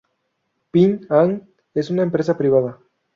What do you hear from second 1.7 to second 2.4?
es una empresa